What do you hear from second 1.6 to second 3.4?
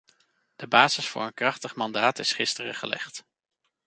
mandaat is gisteren gelegd.